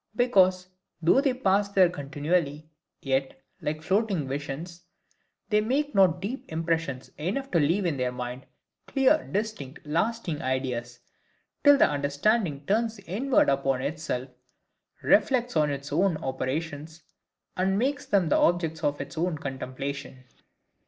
[0.15, 0.67] Because,
[0.99, 2.67] though they pass there continually,
[3.03, 4.81] yet, like floating visions,
[5.49, 8.47] they make not deep impressions enough to leave in their mind
[8.87, 11.01] clear, distinct, lasting ideas,
[11.63, 14.29] till the understanding turns inward upon itself,
[15.03, 17.03] reflects on its own operations,
[17.55, 20.23] and makes them the objects of its own contemplation.